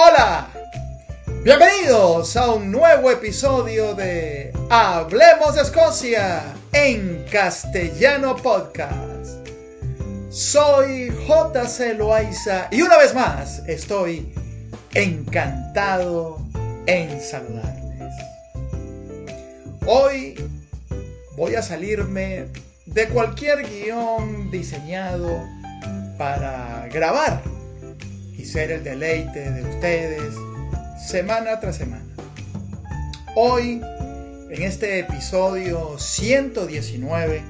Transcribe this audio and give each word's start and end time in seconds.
Hola, 0.00 0.46
bienvenidos 1.42 2.36
a 2.36 2.52
un 2.52 2.70
nuevo 2.70 3.10
episodio 3.10 3.96
de 3.96 4.52
Hablemos 4.70 5.56
de 5.56 5.62
Escocia 5.62 6.54
en 6.72 7.24
castellano 7.32 8.36
podcast. 8.36 9.44
Soy 10.30 11.10
JC 11.10 11.98
Loaiza 11.98 12.68
y 12.70 12.82
una 12.82 12.96
vez 12.96 13.12
más 13.12 13.60
estoy 13.66 14.32
encantado 14.94 16.38
en 16.86 17.20
saludarles. 17.20 18.14
Hoy 19.84 20.36
voy 21.36 21.56
a 21.56 21.62
salirme 21.62 22.46
de 22.86 23.08
cualquier 23.08 23.68
guion 23.68 24.48
diseñado 24.52 25.42
para 26.16 26.86
grabar 26.92 27.57
ser 28.48 28.70
el 28.70 28.82
deleite 28.82 29.50
de 29.50 29.62
ustedes 29.62 30.34
semana 31.06 31.60
tras 31.60 31.76
semana. 31.76 32.04
Hoy, 33.36 33.82
en 34.50 34.62
este 34.62 35.00
episodio 35.00 35.98
119, 35.98 37.42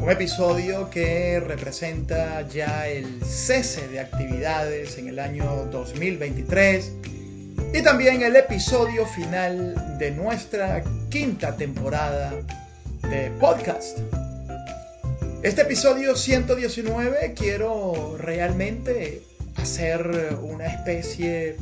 un 0.00 0.08
episodio 0.08 0.90
que 0.90 1.40
representa 1.40 2.46
ya 2.48 2.86
el 2.86 3.20
cese 3.24 3.88
de 3.88 3.98
actividades 3.98 4.96
en 4.96 5.08
el 5.08 5.18
año 5.18 5.66
2023 5.72 6.92
y 7.74 7.82
también 7.82 8.22
el 8.22 8.36
episodio 8.36 9.06
final 9.06 9.98
de 9.98 10.12
nuestra 10.12 10.84
quinta 11.10 11.56
temporada 11.56 12.32
de 13.10 13.32
podcast. 13.40 13.98
Este 15.42 15.62
episodio 15.62 16.14
119 16.14 17.34
quiero 17.36 18.16
realmente 18.18 19.22
hacer 19.56 20.36
una 20.42 20.66
especie 20.66 21.56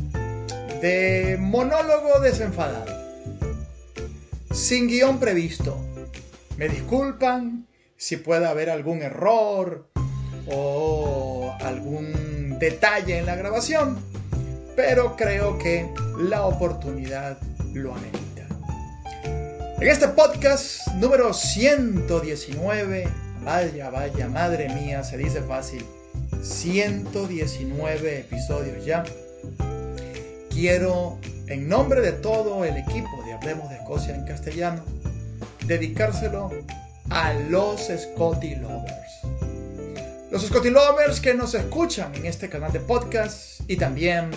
de 0.81 1.37
monólogo 1.41 2.21
desenfadado. 2.21 2.93
Sin 4.53 4.89
guion 4.89 5.19
previsto. 5.19 5.79
Me 6.57 6.69
disculpan 6.69 7.67
si 7.97 8.17
puede 8.17 8.47
haber 8.47 8.71
algún 8.71 9.03
error 9.03 9.89
o 10.47 11.57
algún 11.61 12.59
detalle 12.59 13.19
en 13.19 13.27
la 13.27 13.35
grabación, 13.35 13.99
pero 14.77 15.17
creo 15.17 15.59
que 15.59 15.89
la 16.19 16.45
oportunidad 16.45 17.39
lo 17.73 17.95
amerita. 17.95 18.47
En 19.81 19.89
este 19.89 20.09
podcast 20.09 20.87
número 20.95 21.33
119, 21.33 23.09
vaya, 23.45 23.91
vaya, 23.91 24.29
madre 24.29 24.69
mía, 24.69 25.03
se 25.03 25.17
dice 25.17 25.43
fácil, 25.43 25.85
119 26.43 28.21
episodios 28.21 28.85
ya. 28.85 29.05
Quiero, 30.51 31.19
en 31.47 31.69
nombre 31.69 32.01
de 32.01 32.13
todo 32.13 32.65
el 32.65 32.77
equipo 32.77 33.23
de 33.25 33.33
Hablemos 33.33 33.69
de 33.71 33.77
Escocia 33.77 34.15
en 34.15 34.25
castellano, 34.25 34.83
dedicárselo 35.67 36.51
a 37.11 37.35
los 37.35 37.89
Scotty 37.89 38.57
Lovers. 38.57 39.05
Los 40.31 40.47
Scotty 40.47 40.71
Lovers 40.71 41.21
que 41.21 41.35
nos 41.35 41.55
escuchan 41.55 42.15
en 42.15 42.27
este 42.27 42.49
canal 42.49 42.73
de 42.73 42.81
podcast 42.81 43.61
y 43.69 43.77
también 43.77 44.31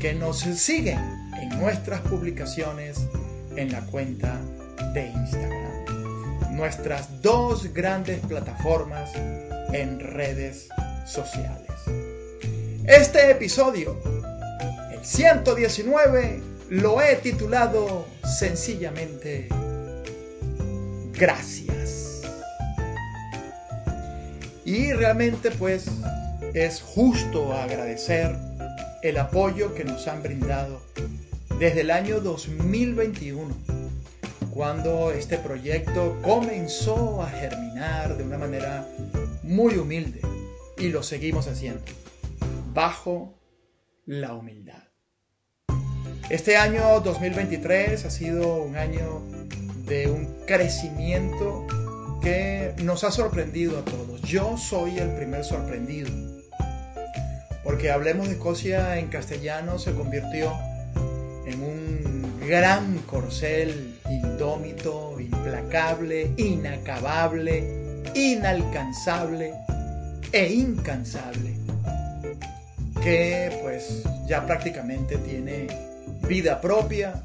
que 0.00 0.12
nos 0.12 0.40
siguen 0.40 0.98
en 1.40 1.48
nuestras 1.60 2.00
publicaciones 2.02 3.06
en 3.56 3.72
la 3.72 3.80
cuenta 3.86 4.40
de 4.92 5.08
Instagram. 5.08 6.54
Nuestras 6.54 7.20
dos 7.22 7.72
grandes 7.72 8.20
plataformas 8.20 9.10
en 9.72 9.98
redes 9.98 10.68
sociales. 10.68 10.83
Este 12.86 13.30
episodio, 13.30 14.00
el 14.90 15.04
119, 15.04 16.40
lo 16.70 17.02
he 17.02 17.16
titulado 17.16 18.06
sencillamente 18.24 19.48
Gracias. 21.12 22.22
Y 24.64 24.92
realmente 24.94 25.50
pues 25.50 25.86
es 26.54 26.80
justo 26.80 27.52
agradecer 27.52 28.34
el 29.02 29.18
apoyo 29.18 29.74
que 29.74 29.84
nos 29.84 30.08
han 30.08 30.22
brindado 30.22 30.80
desde 31.58 31.82
el 31.82 31.90
año 31.90 32.20
2021, 32.20 33.54
cuando 34.54 35.12
este 35.12 35.36
proyecto 35.36 36.18
comenzó 36.22 37.22
a 37.22 37.28
germinar 37.28 38.16
de 38.16 38.24
una 38.24 38.38
manera 38.38 38.88
muy 39.42 39.76
humilde 39.76 40.33
y 40.78 40.88
lo 40.88 41.02
seguimos 41.02 41.46
haciendo, 41.46 41.82
bajo 42.72 43.38
la 44.06 44.34
humildad. 44.34 44.82
Este 46.30 46.56
año 46.56 47.00
2023 47.00 48.04
ha 48.04 48.10
sido 48.10 48.56
un 48.62 48.76
año 48.76 49.22
de 49.86 50.10
un 50.10 50.26
crecimiento 50.46 51.66
que 52.22 52.72
nos 52.82 53.04
ha 53.04 53.10
sorprendido 53.10 53.78
a 53.78 53.84
todos. 53.84 54.22
Yo 54.22 54.56
soy 54.56 54.98
el 54.98 55.10
primer 55.10 55.44
sorprendido, 55.44 56.10
porque 57.62 57.90
Hablemos 57.90 58.28
de 58.28 58.34
Escocia 58.34 58.98
en 58.98 59.08
castellano 59.08 59.78
se 59.78 59.92
convirtió 59.92 60.52
en 61.46 61.62
un 61.62 62.40
gran 62.48 62.98
corcel 63.00 63.98
indómito, 64.10 65.20
implacable, 65.20 66.30
inacabable, 66.36 68.02
inalcanzable 68.14 69.52
e 70.34 70.52
incansable, 70.52 71.54
que 73.00 73.56
pues 73.62 74.02
ya 74.26 74.44
prácticamente 74.44 75.16
tiene 75.18 75.68
vida 76.26 76.60
propia 76.60 77.22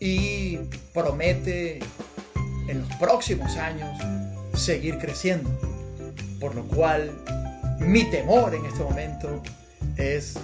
y 0.00 0.56
promete 0.92 1.78
en 2.68 2.80
los 2.80 2.92
próximos 2.96 3.56
años 3.56 3.96
seguir 4.54 4.98
creciendo. 4.98 5.48
Por 6.40 6.56
lo 6.56 6.64
cual 6.64 7.12
mi 7.78 8.02
temor 8.10 8.56
en 8.56 8.66
este 8.66 8.82
momento 8.82 9.40
es 9.96 10.34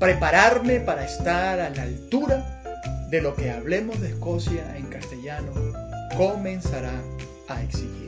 prepararme 0.00 0.80
para 0.80 1.04
estar 1.04 1.60
a 1.60 1.68
la 1.68 1.82
altura 1.82 2.62
de 3.10 3.20
lo 3.20 3.36
que 3.36 3.50
hablemos 3.50 4.00
de 4.00 4.08
Escocia 4.08 4.78
en 4.78 4.86
castellano 4.86 5.52
comenzará 6.16 6.94
a 7.48 7.62
exigir. 7.62 8.02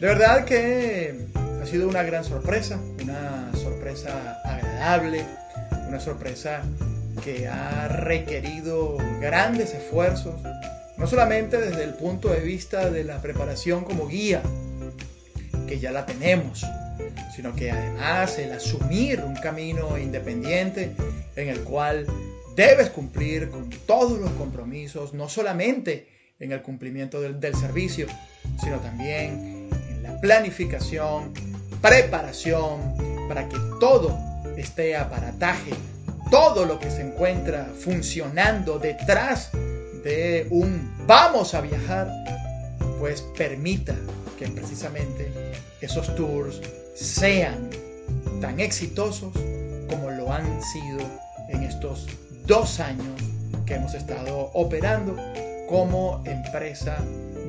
De 0.00 0.08
verdad 0.08 0.44
que 0.44 1.35
ha 1.66 1.68
sido 1.68 1.88
una 1.88 2.04
gran 2.04 2.22
sorpresa, 2.22 2.78
una 3.02 3.50
sorpresa 3.56 4.40
agradable, 4.44 5.24
una 5.88 5.98
sorpresa 5.98 6.62
que 7.24 7.48
ha 7.48 7.88
requerido 7.88 8.96
grandes 9.20 9.74
esfuerzos, 9.74 10.36
no 10.96 11.08
solamente 11.08 11.56
desde 11.56 11.82
el 11.82 11.94
punto 11.94 12.28
de 12.28 12.38
vista 12.38 12.88
de 12.88 13.02
la 13.02 13.20
preparación 13.20 13.82
como 13.82 14.06
guía, 14.06 14.42
que 15.66 15.80
ya 15.80 15.90
la 15.90 16.06
tenemos, 16.06 16.64
sino 17.34 17.52
que 17.56 17.72
además 17.72 18.38
el 18.38 18.52
asumir 18.52 19.20
un 19.22 19.34
camino 19.34 19.98
independiente 19.98 20.92
en 21.34 21.48
el 21.48 21.64
cual 21.64 22.06
debes 22.54 22.90
cumplir 22.90 23.50
con 23.50 23.70
todos 23.70 24.20
los 24.20 24.30
compromisos, 24.32 25.14
no 25.14 25.28
solamente 25.28 26.06
en 26.38 26.52
el 26.52 26.62
cumplimiento 26.62 27.20
del, 27.20 27.40
del 27.40 27.56
servicio, 27.56 28.06
sino 28.62 28.78
también 28.78 29.56
planificación, 30.20 31.32
preparación, 31.86 32.80
para 33.28 33.48
que 33.48 33.56
todo 33.78 34.18
esté 34.56 34.96
aparataje, 34.96 35.70
todo 36.32 36.64
lo 36.64 36.80
que 36.80 36.90
se 36.90 37.02
encuentra 37.02 37.68
funcionando 37.78 38.80
detrás 38.80 39.50
de 40.02 40.48
un 40.50 40.92
vamos 41.06 41.54
a 41.54 41.60
viajar, 41.60 42.10
pues 42.98 43.22
permita 43.38 43.94
que 44.36 44.48
precisamente 44.48 45.30
esos 45.80 46.12
tours 46.16 46.60
sean 46.96 47.70
tan 48.40 48.58
exitosos 48.58 49.32
como 49.88 50.10
lo 50.10 50.32
han 50.32 50.60
sido 50.62 50.98
en 51.48 51.62
estos 51.62 52.08
dos 52.46 52.80
años 52.80 53.20
que 53.64 53.74
hemos 53.74 53.94
estado 53.94 54.50
operando 54.54 55.16
como 55.68 56.20
empresa 56.24 56.98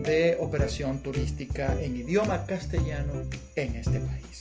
de 0.07 0.38
operación 0.39 1.00
turística 1.04 1.75
en 1.81 1.98
idioma 1.98 2.45
castellano 2.45 3.13
en 3.56 3.75
este 3.75 4.00
país. 4.00 4.39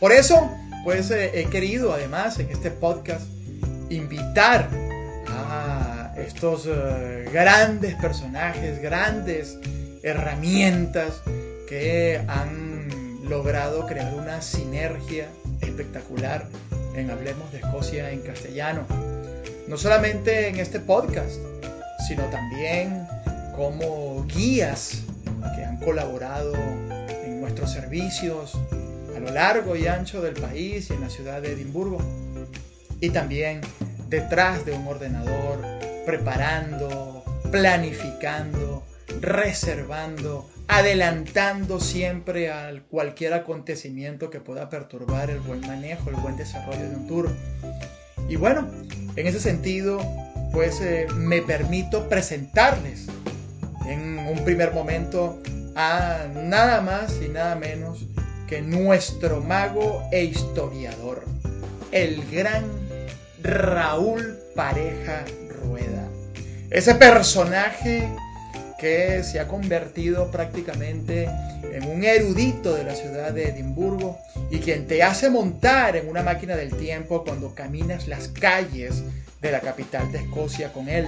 Por 0.00 0.12
eso, 0.12 0.48
pues 0.84 1.10
eh, 1.10 1.32
he 1.34 1.46
querido 1.46 1.92
además 1.92 2.38
en 2.38 2.48
este 2.50 2.70
podcast 2.70 3.26
invitar 3.90 4.70
a 5.26 6.14
estos 6.16 6.66
eh, 6.66 7.28
grandes 7.32 7.96
personajes, 7.96 8.80
grandes 8.80 9.58
herramientas 10.02 11.20
que 11.68 12.22
han 12.28 13.28
logrado 13.28 13.86
crear 13.86 14.14
una 14.14 14.40
sinergia 14.40 15.26
espectacular 15.60 16.46
en 16.94 17.10
Hablemos 17.10 17.50
de 17.52 17.58
Escocia 17.58 18.10
en 18.10 18.20
castellano. 18.20 18.86
No 19.66 19.76
solamente 19.76 20.48
en 20.48 20.56
este 20.60 20.80
podcast, 20.80 21.36
sino 22.06 22.24
también 22.30 23.06
como 23.58 24.24
guías 24.28 25.02
que 25.56 25.64
han 25.64 25.78
colaborado 25.78 26.54
en 26.54 27.40
nuestros 27.40 27.72
servicios 27.72 28.56
a 29.16 29.18
lo 29.18 29.32
largo 29.32 29.74
y 29.74 29.88
ancho 29.88 30.22
del 30.22 30.34
país 30.34 30.88
y 30.90 30.92
en 30.92 31.00
la 31.00 31.10
ciudad 31.10 31.42
de 31.42 31.52
Edimburgo. 31.54 31.98
y 33.00 33.10
también 33.10 33.60
detrás 34.08 34.64
de 34.64 34.72
un 34.72 34.86
ordenador, 34.86 35.58
preparando, 36.06 37.24
planificando, 37.50 38.84
reservando, 39.20 40.48
adelantando 40.68 41.80
siempre 41.80 42.50
a 42.50 42.72
cualquier 42.90 43.34
acontecimiento 43.34 44.30
que 44.30 44.38
pueda 44.38 44.68
perturbar 44.68 45.30
el 45.30 45.40
buen 45.40 45.60
manejo, 45.60 46.10
el 46.10 46.16
buen 46.16 46.36
desarrollo 46.36 46.88
de 46.88 46.94
un 46.94 47.06
tour. 47.08 47.30
Y 48.28 48.36
bueno, 48.36 48.68
en 49.16 49.26
ese 49.26 49.40
sentido, 49.40 50.00
pues 50.52 50.80
eh, 50.80 51.06
me 51.14 51.42
permito 51.42 52.08
presentarles 52.08 53.06
en 53.88 54.18
un 54.18 54.44
primer 54.44 54.72
momento 54.72 55.40
a 55.74 56.26
nada 56.34 56.80
más 56.80 57.14
y 57.24 57.28
nada 57.28 57.54
menos 57.54 58.06
que 58.46 58.62
nuestro 58.62 59.40
mago 59.40 60.02
e 60.12 60.24
historiador, 60.24 61.24
el 61.92 62.24
gran 62.30 62.64
Raúl 63.42 64.38
Pareja 64.54 65.24
Rueda. 65.62 66.08
Ese 66.70 66.94
personaje 66.94 68.08
que 68.78 69.22
se 69.24 69.40
ha 69.40 69.48
convertido 69.48 70.30
prácticamente 70.30 71.28
en 71.72 71.84
un 71.90 72.04
erudito 72.04 72.74
de 72.74 72.84
la 72.84 72.94
ciudad 72.94 73.32
de 73.32 73.48
Edimburgo 73.48 74.18
y 74.50 74.58
quien 74.58 74.86
te 74.86 75.02
hace 75.02 75.30
montar 75.30 75.96
en 75.96 76.08
una 76.08 76.22
máquina 76.22 76.56
del 76.56 76.74
tiempo 76.76 77.24
cuando 77.24 77.54
caminas 77.54 78.06
las 78.06 78.28
calles 78.28 79.02
de 79.40 79.52
la 79.52 79.60
capital 79.60 80.10
de 80.12 80.18
Escocia 80.18 80.72
con 80.72 80.88
él, 80.88 81.06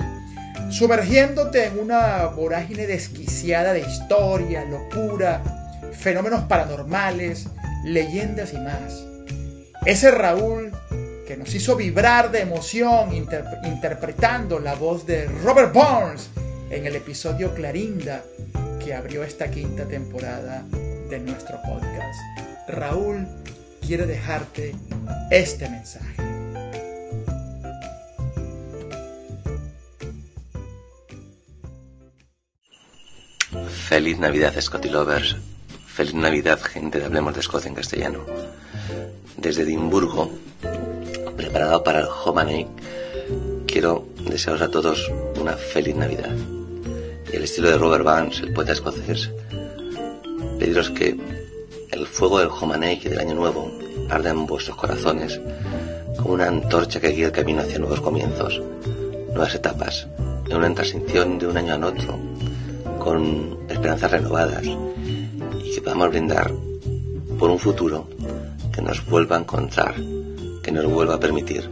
sumergiéndote 0.69 1.67
en 1.67 1.79
una 1.79 2.27
vorágine 2.27 2.87
desquiciada 2.87 3.73
de 3.73 3.81
historia, 3.81 4.65
locura, 4.65 5.43
fenómenos 5.93 6.45
paranormales, 6.45 7.47
leyendas 7.85 8.53
y 8.53 8.59
más. 8.59 9.05
Ese 9.87 10.11
Raúl 10.11 10.73
que 11.27 11.37
nos 11.37 11.55
hizo 11.55 11.77
vibrar 11.77 12.31
de 12.31 12.41
emoción 12.41 13.15
interpretando 13.15 14.59
la 14.59 14.75
voz 14.75 15.07
de 15.07 15.27
Robert 15.45 15.73
Burns 15.73 16.31
en 16.71 16.87
el 16.87 16.97
episodio 16.97 17.55
Clarinda 17.55 18.23
que 18.85 18.95
abrió 18.95 19.23
esta 19.23 19.51
quinta 19.51 19.85
temporada 19.85 20.65
de 21.09 21.19
nuestro 21.21 21.61
podcast. 21.62 22.21
Raúl 22.69 23.27
quiere 23.87 24.07
dejarte 24.07 24.75
este 25.31 25.69
mensaje. 25.69 26.30
Feliz 33.90 34.20
Navidad, 34.20 34.54
Scotty 34.60 34.88
Lovers. 34.88 35.37
Feliz 35.84 36.14
Navidad, 36.14 36.60
gente 36.62 37.00
de 37.00 37.06
Hablemos 37.06 37.34
de 37.34 37.40
Escocia 37.40 37.69
en 37.69 37.75
castellano. 37.75 38.20
Desde 39.37 39.62
Edimburgo, 39.62 40.31
preparado 41.37 41.82
para 41.82 41.98
el 41.98 42.06
Homanay, 42.06 42.69
quiero 43.66 44.06
desearos 44.31 44.62
a 44.62 44.70
todos 44.70 45.10
una 45.40 45.54
feliz 45.54 45.96
Navidad 45.96 46.31
y 47.32 47.34
el 47.34 47.42
estilo 47.42 47.69
de 47.69 47.78
Robert 47.78 48.04
Burns, 48.04 48.38
el 48.38 48.52
poeta 48.52 48.70
escocés, 48.70 49.28
pediros 50.60 50.90
que 50.90 51.16
el 51.90 52.06
fuego 52.06 52.38
del 52.38 52.48
Homanake 52.48 53.08
del 53.08 53.19
Año 53.19 53.34
Nuevo 53.34 53.76
arda 54.08 54.31
en 54.31 54.46
vuestros 54.46 54.76
corazones 54.76 55.40
como 56.16 56.34
una 56.34 56.46
antorcha 56.46 57.00
que 57.00 57.08
guía 57.08 57.26
el 57.26 57.32
camino 57.32 57.62
hacia 57.62 57.81
nuevos 57.81 58.00
comienzos, 58.00 58.62
nuevas 59.31 59.56
etapas, 59.56 60.06
en 60.48 60.56
una 60.56 60.72
transición 60.75 61.40
de 61.40 61.48
un 61.48 61.56
año 61.56 61.75
a 61.75 61.88
otro, 61.88 62.30
con 63.00 63.58
esperanzas 63.69 64.12
renovadas 64.12 64.64
y 64.64 65.75
que 65.75 65.81
podamos 65.81 66.11
brindar 66.11 66.52
por 67.38 67.50
un 67.50 67.58
futuro 67.58 68.08
que 68.73 68.82
nos 68.82 69.05
vuelva 69.06 69.37
a 69.37 69.41
encontrar, 69.41 69.94
que 70.62 70.70
nos 70.70 70.85
vuelva 70.85 71.14
a 71.14 71.20
permitir 71.20 71.69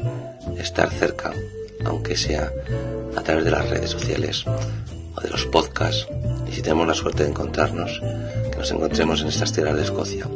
estar 0.59 0.91
cerca, 0.91 1.33
aunque 1.85 2.17
sea 2.17 2.51
a 3.15 3.23
través 3.23 3.45
de 3.45 3.51
las 3.51 3.69
redes 3.69 3.91
sociales 3.91 4.45
de 5.23 5.31
los 5.31 5.47
podcasts 5.47 6.09
y 6.49 6.53
si 6.53 6.63
tenemos 6.63 6.87
la 6.87 6.95
suerte 6.95 7.25
de 7.25 7.31
encontrarnos, 7.31 8.01
que 8.51 8.59
nos 8.59 8.71
encontremos 8.71 9.21
en 9.21 9.29
estas 9.29 9.53
tierras 9.53 9.77
de 9.77 9.83
Escocia, 9.83 10.27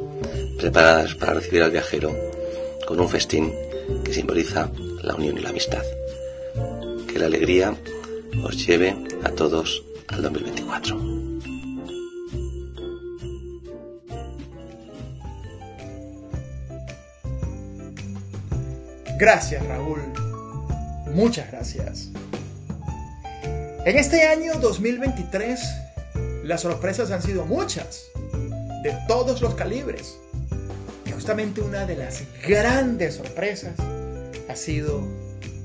preparadas 0.59 1.15
para 1.15 1.35
recibir 1.35 1.62
al 1.62 1.71
viajero 1.71 2.15
con 2.87 3.00
un 3.00 3.09
festín 3.09 3.53
que 4.05 4.12
simboliza 4.12 4.71
la 5.03 5.15
unión 5.15 5.39
y 5.39 5.41
la 5.41 5.50
amistad. 5.50 5.83
Que 7.09 7.19
la 7.19 7.27
alegría 7.27 7.75
os 8.44 8.67
lleve 8.67 8.97
a 9.25 9.31
todos 9.31 9.83
al 10.09 10.23
2024. 10.23 11.13
Gracias 19.19 19.67
Raúl. 19.67 20.01
Muchas 21.15 21.51
gracias. 21.51 22.11
En 23.85 23.99
este 23.99 24.27
año 24.27 24.55
2023, 24.55 25.61
las 26.45 26.63
sorpresas 26.63 27.11
han 27.11 27.23
sido 27.23 27.45
muchas, 27.45 28.07
de 28.83 28.97
todos 29.07 29.41
los 29.41 29.55
calibres. 29.55 30.19
Y 31.07 31.13
justamente 31.13 31.61
una 31.61 31.87
de 31.87 31.97
las 31.97 32.25
grandes 32.47 33.17
sorpresas 33.17 33.75
ha 34.49 34.57
sido 34.57 35.07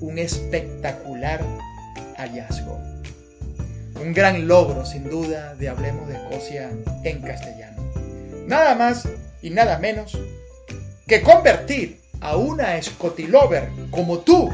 un 0.01 0.19
espectacular 0.19 1.43
hallazgo. 2.17 2.96
Un 4.07 4.13
gran 4.13 4.47
logro, 4.47 4.85
sin 4.85 5.09
duda, 5.09 5.53
de 5.55 5.67
Hablemos 5.67 6.07
de 6.07 6.15
Escocia 6.15 6.71
en 7.03 7.21
castellano. 7.21 7.83
Nada 8.47 8.73
más 8.73 9.05
y 9.41 9.49
nada 9.49 9.79
menos 9.79 10.17
que 11.05 11.21
convertir 11.21 11.99
a 12.21 12.37
una 12.37 12.81
Scotilover 12.81 13.67
como 13.91 14.19
tú 14.19 14.49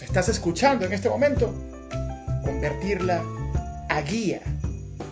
estás 0.00 0.28
escuchando 0.28 0.86
en 0.86 0.92
este 0.92 1.08
momento, 1.08 1.52
convertirla 2.44 3.20
a 3.88 4.00
guía 4.02 4.42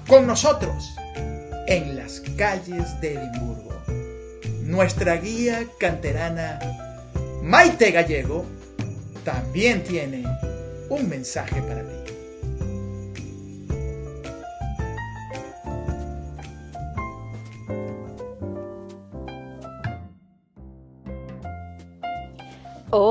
con 0.07 0.25
nosotros 0.25 0.95
en 1.67 1.97
las 1.97 2.21
calles 2.39 3.01
de 3.01 3.15
Edimburgo. 3.15 3.83
Nuestra 4.63 5.17
guía 5.17 5.67
canterana 5.81 6.61
Maite 7.43 7.91
Gallego 7.91 8.45
también 9.25 9.83
tiene 9.83 10.23
un 10.89 11.09
mensaje 11.09 11.61
para 11.61 11.83
ti. 11.83 12.04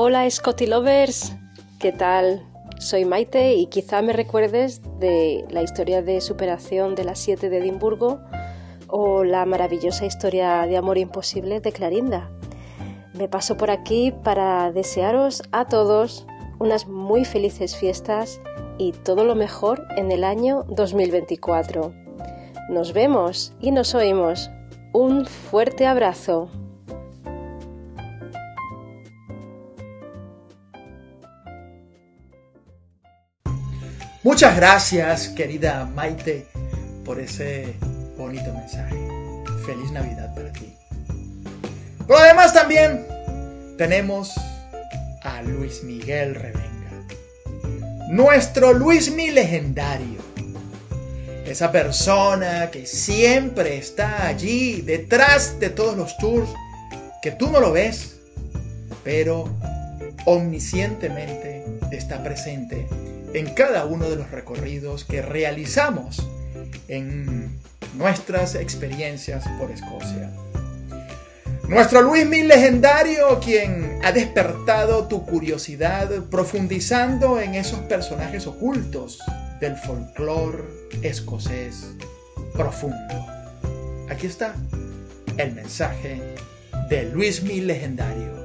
Hola 0.06 0.28
Scotty 0.28 0.66
Lovers, 0.66 1.34
¿Qué 1.78 1.90
tal? 1.90 2.46
Soy 2.78 3.06
Maite 3.06 3.54
y 3.54 3.68
quizá 3.68 4.02
me 4.02 4.12
recuerdes 4.12 4.82
de 5.00 5.46
la 5.48 5.62
historia 5.62 6.02
de 6.02 6.20
superación 6.20 6.94
de 6.94 7.04
las 7.04 7.18
siete 7.18 7.48
de 7.48 7.56
Edimburgo 7.56 8.20
o 8.88 9.24
la 9.24 9.46
maravillosa 9.46 10.04
historia 10.04 10.66
de 10.66 10.76
amor 10.76 10.98
imposible 10.98 11.60
de 11.60 11.72
Clarinda. 11.72 12.30
Me 13.14 13.28
paso 13.28 13.56
por 13.56 13.70
aquí 13.70 14.12
para 14.12 14.72
desearos 14.72 15.42
a 15.52 15.68
todos 15.68 16.26
unas 16.58 16.86
muy 16.86 17.24
felices 17.24 17.74
fiestas 17.74 18.42
y 18.76 18.92
todo 18.92 19.24
lo 19.24 19.34
mejor 19.34 19.86
en 19.96 20.12
el 20.12 20.24
año 20.24 20.66
2024. 20.68 21.94
Nos 22.68 22.92
vemos 22.92 23.54
y 23.58 23.70
nos 23.70 23.94
oímos. 23.94 24.50
Un 24.92 25.24
fuerte 25.24 25.86
abrazo. 25.86 26.50
Muchas 34.24 34.56
gracias, 34.56 35.28
querida 35.28 35.84
Maite, 35.84 36.46
por 37.04 37.20
ese 37.20 37.74
bonito 38.16 38.54
mensaje. 38.54 38.96
Feliz 39.66 39.90
Navidad 39.92 40.34
para 40.34 40.50
ti. 40.50 40.74
Pero 42.06 42.18
además 42.18 42.54
también 42.54 43.06
tenemos 43.76 44.32
a 45.22 45.42
Luis 45.42 45.84
Miguel 45.84 46.36
Revenga. 46.36 47.06
Nuestro 48.08 48.72
Luis 48.72 49.12
Mi 49.12 49.30
legendario. 49.30 50.22
Esa 51.44 51.70
persona 51.70 52.70
que 52.70 52.86
siempre 52.86 53.76
está 53.76 54.26
allí 54.26 54.80
detrás 54.80 55.60
de 55.60 55.68
todos 55.68 55.98
los 55.98 56.16
tours, 56.16 56.48
que 57.20 57.30
tú 57.30 57.50
no 57.50 57.60
lo 57.60 57.72
ves, 57.72 58.16
pero 59.04 59.54
omniscientemente 60.24 61.62
está 61.92 62.22
presente 62.22 62.86
en 63.34 63.52
cada 63.52 63.84
uno 63.84 64.08
de 64.08 64.16
los 64.16 64.30
recorridos 64.30 65.04
que 65.04 65.20
realizamos 65.20 66.26
en 66.88 67.58
nuestras 67.96 68.54
experiencias 68.54 69.44
por 69.58 69.70
Escocia. 69.70 70.30
Nuestro 71.68 72.02
Luis 72.02 72.26
Mil 72.26 72.46
legendario, 72.46 73.40
quien 73.40 73.98
ha 74.04 74.12
despertado 74.12 75.08
tu 75.08 75.24
curiosidad 75.24 76.10
profundizando 76.30 77.40
en 77.40 77.54
esos 77.54 77.80
personajes 77.80 78.46
ocultos 78.46 79.18
del 79.60 79.76
folclore 79.76 80.62
escocés 81.02 81.86
profundo. 82.52 83.26
Aquí 84.10 84.26
está 84.26 84.54
el 85.38 85.54
mensaje 85.54 86.20
de 86.90 87.04
Luis 87.10 87.42
Mil 87.42 87.66
legendario. 87.66 88.43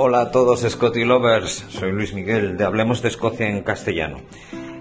Hola 0.00 0.20
a 0.20 0.30
todos 0.30 0.60
Scotty 0.60 1.04
Lovers, 1.04 1.64
soy 1.70 1.90
Luis 1.90 2.14
Miguel 2.14 2.56
de 2.56 2.64
Hablemos 2.64 3.02
de 3.02 3.08
Escocia 3.08 3.48
en 3.48 3.64
castellano. 3.64 4.20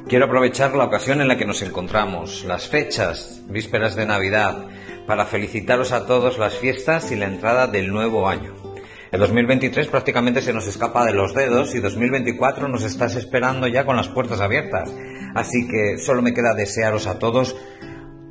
Quiero 0.07 0.25
aprovechar 0.25 0.75
la 0.75 0.83
ocasión 0.83 1.21
en 1.21 1.27
la 1.27 1.37
que 1.37 1.47
nos 1.47 1.63
encontramos, 1.63 2.43
las 2.43 2.67
fechas, 2.67 3.41
vísperas 3.49 3.95
de 3.95 4.05
Navidad, 4.05 4.67
para 5.07 5.25
felicitaros 5.25 5.91
a 5.91 6.05
todos 6.05 6.37
las 6.37 6.53
fiestas 6.53 7.11
y 7.11 7.15
la 7.15 7.25
entrada 7.25 7.65
del 7.65 7.91
nuevo 7.91 8.29
año. 8.29 8.53
El 9.11 9.19
2023 9.21 9.87
prácticamente 9.87 10.43
se 10.43 10.53
nos 10.53 10.67
escapa 10.67 11.03
de 11.03 11.15
los 11.15 11.33
dedos 11.33 11.73
y 11.73 11.79
2024 11.79 12.67
nos 12.67 12.83
estás 12.83 13.15
esperando 13.15 13.65
ya 13.65 13.87
con 13.87 13.95
las 13.95 14.09
puertas 14.09 14.39
abiertas. 14.39 14.93
Así 15.33 15.67
que 15.67 15.97
solo 15.97 16.21
me 16.21 16.35
queda 16.35 16.53
desearos 16.53 17.07
a 17.07 17.17
todos 17.17 17.55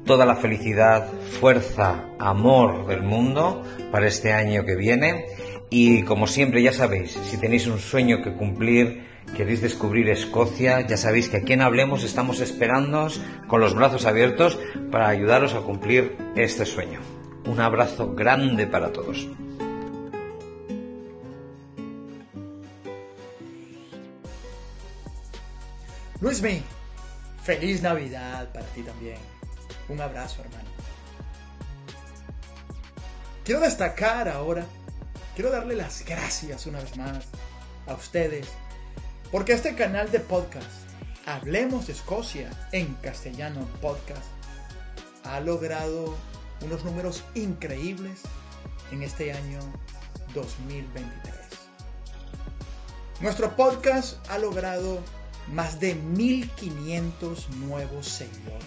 toda 0.04 0.24
la 0.24 0.36
felicidad, 0.36 1.10
fuerza, 1.40 2.04
amor 2.20 2.86
del 2.86 3.02
mundo 3.02 3.64
para 3.90 4.06
este 4.06 4.32
año 4.32 4.64
que 4.64 4.76
viene 4.76 5.26
y 5.70 6.02
como 6.02 6.26
siempre 6.26 6.62
ya 6.62 6.72
sabéis, 6.72 7.18
si 7.28 7.38
tenéis 7.38 7.66
un 7.66 7.78
sueño 7.78 8.22
que 8.22 8.32
cumplir, 8.32 9.04
queréis 9.36 9.60
descubrir 9.60 10.08
Escocia, 10.08 10.86
ya 10.86 10.96
sabéis 10.96 11.28
que 11.28 11.38
aquí 11.38 11.54
en 11.54 11.62
Hablemos 11.62 12.04
estamos 12.04 12.40
esperándoos 12.40 13.20
con 13.48 13.60
los 13.60 13.74
brazos 13.74 14.06
abiertos 14.06 14.58
para 14.90 15.08
ayudaros 15.08 15.54
a 15.54 15.60
cumplir 15.60 16.16
este 16.36 16.64
sueño. 16.64 17.00
Un 17.46 17.60
abrazo 17.60 18.14
grande 18.14 18.66
para 18.66 18.92
todos. 18.92 19.28
Luismi, 26.20 26.62
feliz 27.42 27.82
Navidad 27.82 28.52
para 28.52 28.66
ti 28.66 28.82
también. 28.82 29.18
Un 29.88 30.00
abrazo, 30.00 30.42
hermano. 30.42 30.68
Quiero 33.44 33.60
destacar 33.60 34.28
ahora 34.28 34.66
quiero 35.36 35.50
darle 35.50 35.76
las 35.76 36.02
gracias 36.06 36.66
una 36.66 36.80
vez 36.80 36.96
más 36.96 37.26
a 37.86 37.94
ustedes, 37.94 38.48
porque 39.30 39.52
este 39.52 39.76
canal 39.76 40.10
de 40.10 40.18
podcast, 40.18 40.66
Hablemos 41.26 41.86
de 41.86 41.92
Escocia 41.92 42.50
en 42.72 42.94
castellano 42.94 43.68
podcast, 43.82 44.24
ha 45.24 45.38
logrado 45.40 46.16
unos 46.62 46.84
números 46.84 47.22
increíbles 47.34 48.22
en 48.90 49.02
este 49.02 49.32
año 49.32 49.60
2023. 50.34 51.34
Nuestro 53.20 53.54
podcast 53.56 54.16
ha 54.30 54.38
logrado 54.38 55.00
más 55.52 55.80
de 55.80 55.96
1500 55.96 57.50
nuevos 57.50 58.08
seguidores. 58.08 58.64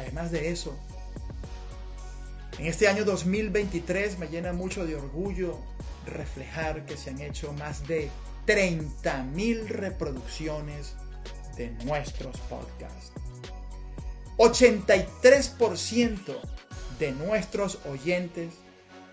Además 0.00 0.32
de 0.32 0.50
eso, 0.50 0.76
en 2.58 2.66
este 2.66 2.88
año 2.88 3.04
2023 3.04 4.18
me 4.18 4.28
llena 4.28 4.52
mucho 4.52 4.86
de 4.86 4.96
orgullo 4.96 5.58
reflejar 6.06 6.86
que 6.86 6.96
se 6.96 7.10
han 7.10 7.20
hecho 7.20 7.52
más 7.52 7.86
de 7.86 8.10
30.000 8.46 9.66
reproducciones 9.66 10.94
de 11.56 11.70
nuestros 11.84 12.38
podcasts. 12.42 13.12
83% 14.38 16.36
de 16.98 17.12
nuestros 17.12 17.78
oyentes 17.86 18.54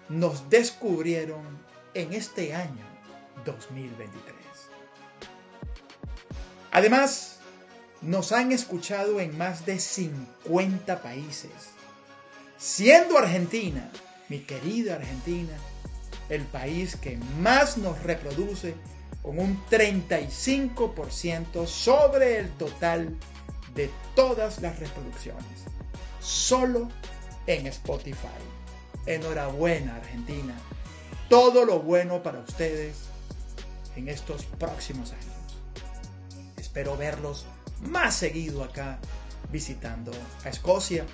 nos 0.10 0.50
descubrieron 0.50 1.42
en 1.94 2.14
este 2.14 2.54
año 2.54 2.86
2023. 3.46 4.36
Además, 6.72 7.40
nos 8.02 8.32
han 8.32 8.52
escuchado 8.52 9.20
en 9.20 9.38
más 9.38 9.66
de 9.66 9.80
50 9.80 11.02
países 11.02 11.52
siendo 12.64 13.18
Argentina, 13.18 13.90
mi 14.30 14.40
querida 14.40 14.96
Argentina, 14.96 15.52
el 16.30 16.46
país 16.46 16.96
que 16.96 17.18
más 17.42 17.78
nos 17.78 18.02
reproduce 18.04 18.74
con 19.22 19.38
un 19.38 19.62
35% 19.66 21.68
sobre 21.68 22.40
el 22.40 22.50
total 22.52 23.18
de 23.76 23.92
todas 24.16 24.62
las 24.62 24.80
reproducciones, 24.80 25.44
solo 26.22 26.88
en 27.48 27.68
Spotify. 27.68 28.28
Enhorabuena 29.06 29.98
Argentina, 29.98 30.56
todo 31.28 31.66
lo 31.66 31.82
bueno 31.82 32.24
para 32.24 32.40
ustedes 32.40 32.96
en 33.98 34.08
estos 34.08 34.46
próximos 34.46 35.12
años. 35.12 35.26
Espero 36.56 36.96
verlos 36.96 37.46
más 37.82 38.16
seguido 38.16 38.64
acá 38.64 39.00
visitando 39.52 40.14
a 40.46 40.50
Escocia 40.50 41.06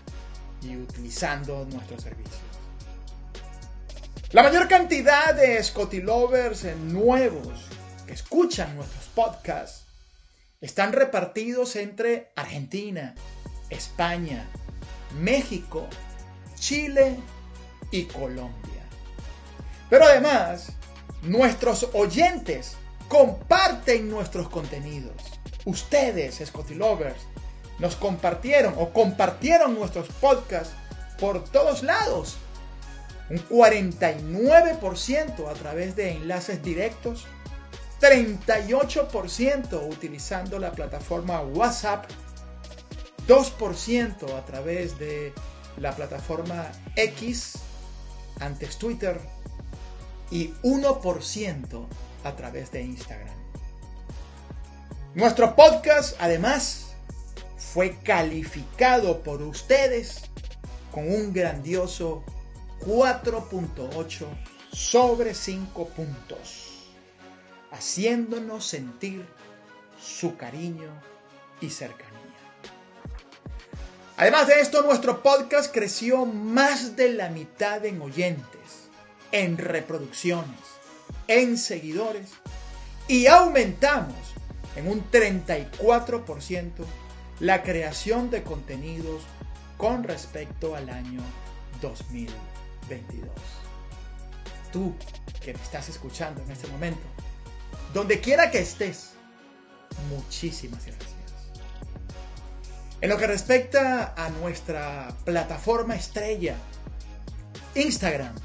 y 0.62 0.76
utilizando 0.76 1.66
nuestros 1.66 2.04
servicios. 2.04 2.40
La 4.32 4.44
mayor 4.44 4.68
cantidad 4.68 5.34
de 5.34 5.62
Scotty 5.64 6.02
Lovers 6.02 6.64
nuevos 6.78 7.66
que 8.06 8.14
escuchan 8.14 8.76
nuestros 8.76 9.06
podcasts 9.16 9.86
están 10.62 10.94
repartidos 10.94 11.76
entre 11.76 12.32
Argentina, 12.36 13.16
España, 13.70 14.48
México, 15.20 15.88
Chile 16.56 17.18
y 17.92 18.04
Colombia. 18.06 18.84
Pero 19.90 20.06
además, 20.06 20.74
nuestros 21.24 21.90
oyentes 21.94 22.76
comparten 23.08 24.10
nuestros 24.10 24.50
contenidos. 24.50 25.16
Ustedes, 25.66 26.42
Scotty 26.46 26.76
Lovers, 26.76 27.22
nos 27.80 27.96
compartieron 27.96 28.74
o 28.78 28.90
compartieron 28.90 29.76
nuestros 29.76 30.08
podcasts 30.08 30.74
por 31.20 31.44
todos 31.46 31.84
lados. 31.84 32.38
Un 33.30 33.38
49% 33.48 35.50
a 35.50 35.54
través 35.54 35.96
de 35.96 36.12
enlaces 36.12 36.64
directos, 36.64 37.26
38% 38.02 39.90
utilizando 39.90 40.60
la 40.60 40.72
plataforma 40.72 41.42
WhatsApp, 41.42 42.06
2% 43.28 44.36
a 44.36 44.46
través 44.46 44.98
de 44.98 45.34
la 45.78 45.96
plataforma 45.96 46.72
X, 46.96 47.60
antes 48.40 48.78
Twitter, 48.78 49.20
y 50.32 50.54
1% 50.64 51.88
a 52.24 52.36
través 52.36 52.72
de 52.72 52.82
Instagram. 52.82 53.36
Nuestro 55.16 55.56
podcast, 55.56 56.16
además, 56.20 56.89
fue 57.60 57.98
calificado 58.00 59.22
por 59.22 59.42
ustedes 59.42 60.22
con 60.92 61.12
un 61.12 61.34
grandioso 61.34 62.24
4.8 62.82 64.26
sobre 64.72 65.34
5 65.34 65.90
puntos, 65.90 66.90
haciéndonos 67.72 68.66
sentir 68.66 69.26
su 70.02 70.38
cariño 70.38 70.90
y 71.60 71.70
cercanía. 71.70 72.16
Además 74.18 74.48
de 74.48 74.62
esto, 74.62 74.82
nuestro 74.82 75.22
podcast 75.22 75.74
creció 75.74 76.26
más 76.26 76.96
de 76.96 77.14
la 77.14 77.30
mitad 77.30 77.86
en 77.86 78.02
oyentes, 78.02 78.90
en 79.32 79.58
reproducciones, 79.58 80.60
en 81.28 81.58
seguidores 81.58 82.30
y 83.08 83.28
aumentamos 83.28 84.16
en 84.76 84.88
un 84.88 85.10
34% 85.12 86.70
la 87.40 87.64
creación 87.64 88.30
de 88.30 88.44
contenidos 88.44 89.24
con 89.78 90.04
respecto 90.04 90.76
al 90.76 90.90
año 90.90 91.22
2022. 91.82 93.30
Tú 94.72 94.94
que 95.42 95.54
me 95.54 95.62
estás 95.62 95.90
escuchando 95.90 96.42
en 96.44 96.52
este 96.52 96.68
momento, 96.68 97.02
donde 97.94 98.20
quiera 98.20 98.52
que 98.52 98.60
estés, 98.60 99.12
muchísimas 100.10 100.86
gracias. 100.86 101.10
En 103.02 103.10
lo 103.10 103.18
que 103.18 103.28
respecta 103.28 104.14
a 104.18 104.30
nuestra 104.30 105.16
plataforma 105.24 105.96
estrella, 105.96 106.58
Instagram, 107.74 108.36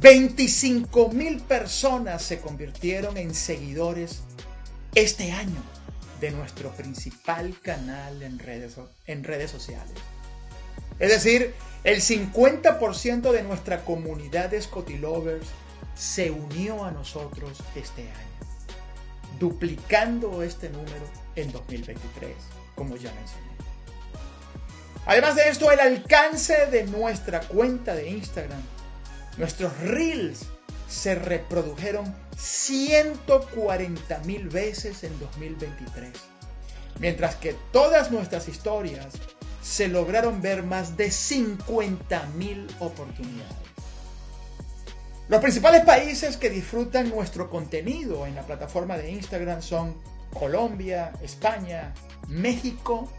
25 0.00 1.10
mil 1.10 1.40
personas 1.40 2.22
se 2.22 2.40
convirtieron 2.40 3.18
en 3.18 3.34
seguidores 3.34 4.22
este 4.94 5.32
año 5.32 5.62
de 6.20 6.30
nuestro 6.30 6.70
principal 6.72 7.54
canal 7.62 8.22
en 8.22 8.38
redes, 8.38 8.76
en 9.06 9.24
redes 9.24 9.50
sociales. 9.50 9.94
Es 10.98 11.10
decir, 11.10 11.54
el 11.84 12.00
50% 12.00 13.30
de 13.30 13.42
nuestra 13.42 13.84
comunidad 13.84 14.50
de 14.50 14.60
Scotty 14.60 14.98
Lovers 14.98 15.46
se 15.94 16.30
unió 16.30 16.84
a 16.84 16.90
nosotros 16.90 17.58
este 17.74 18.02
año, 18.02 18.68
duplicando 19.38 20.42
este 20.42 20.70
número 20.70 21.04
en 21.36 21.52
2023, 21.52 22.34
como 22.74 22.96
ya 22.96 23.12
mencioné. 23.12 23.48
Además 25.06 25.36
de 25.36 25.48
esto, 25.48 25.70
el 25.70 25.80
alcance 25.80 26.66
de 26.66 26.84
nuestra 26.84 27.40
cuenta 27.40 27.94
de 27.94 28.10
Instagram, 28.10 28.60
nuestros 29.38 29.76
reels 29.78 30.46
se 30.88 31.14
reprodujeron 31.14 32.14
140 32.38 34.18
mil 34.20 34.48
veces 34.48 35.02
en 35.02 35.18
2023, 35.18 36.12
mientras 37.00 37.34
que 37.34 37.56
todas 37.72 38.12
nuestras 38.12 38.46
historias 38.48 39.08
se 39.60 39.88
lograron 39.88 40.40
ver 40.40 40.62
más 40.62 40.96
de 40.96 41.10
50 41.10 42.26
mil 42.36 42.68
oportunidades. 42.78 43.56
Los 45.28 45.42
principales 45.42 45.84
países 45.84 46.36
que 46.36 46.48
disfrutan 46.48 47.10
nuestro 47.10 47.50
contenido 47.50 48.24
en 48.26 48.36
la 48.36 48.46
plataforma 48.46 48.96
de 48.96 49.10
Instagram 49.10 49.60
son 49.60 49.96
Colombia, 50.32 51.12
España, 51.22 51.92
México 52.28 53.10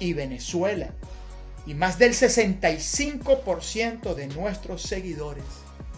y 0.00 0.14
Venezuela. 0.14 0.88
Y 1.66 1.74
más 1.74 1.98
del 1.98 2.14
65% 2.14 4.14
de 4.14 4.28
nuestros 4.28 4.80
seguidores 4.82 5.44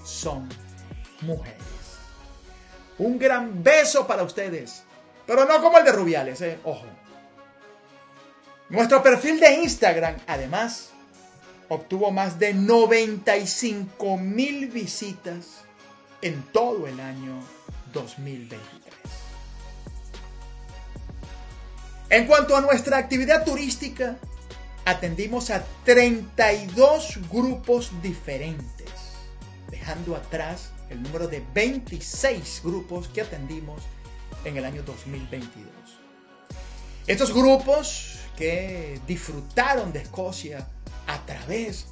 son 0.04 0.48
mujeres. 1.22 1.73
Un 2.98 3.18
gran 3.18 3.62
beso 3.62 4.06
para 4.06 4.22
ustedes, 4.22 4.84
pero 5.26 5.44
no 5.44 5.60
como 5.60 5.78
el 5.78 5.84
de 5.84 5.92
Rubiales, 5.92 6.40
eh. 6.42 6.58
ojo. 6.64 6.84
Nuestro 8.68 9.02
perfil 9.02 9.40
de 9.40 9.54
Instagram, 9.62 10.16
además, 10.26 10.90
obtuvo 11.68 12.10
más 12.10 12.38
de 12.38 12.54
95 12.54 14.16
mil 14.18 14.68
visitas 14.68 15.64
en 16.22 16.42
todo 16.52 16.86
el 16.86 17.00
año 17.00 17.40
2023. 17.92 18.94
En 22.10 22.26
cuanto 22.26 22.56
a 22.56 22.60
nuestra 22.60 22.98
actividad 22.98 23.44
turística, 23.44 24.16
atendimos 24.84 25.50
a 25.50 25.64
32 25.84 27.18
grupos 27.30 27.90
diferentes, 28.02 28.90
dejando 29.70 30.14
atrás 30.14 30.73
el 30.94 31.02
número 31.02 31.26
de 31.28 31.44
26 31.54 32.62
grupos 32.64 33.08
que 33.08 33.20
atendimos 33.20 33.82
en 34.44 34.56
el 34.56 34.64
año 34.64 34.82
2022. 34.84 35.66
Estos 37.06 37.34
grupos 37.34 38.20
que 38.36 39.00
disfrutaron 39.06 39.92
de 39.92 40.00
Escocia 40.00 40.66
a 41.06 41.18
través 41.26 41.86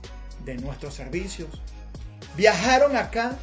de 0.45 0.55
nuestros 0.55 0.95
servicios 0.95 1.49
viajaron 2.37 2.97
acá 2.97 3.37